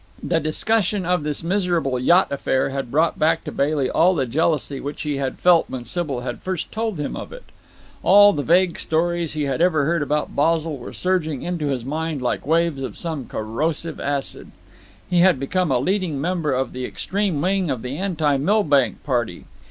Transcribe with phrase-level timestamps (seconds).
[0.23, 4.79] The discussion of this miserable yacht affair had brought back to Bailey all the jealousy
[4.79, 7.43] which he had felt when Sybil had first told him of it.
[8.01, 12.19] All the vague stories he had ever heard about Basil were surging in his mind
[12.19, 14.49] like waves of some corrosive acid.
[15.07, 19.45] He had become a leading member of the extreme wing of the anti Milbank party.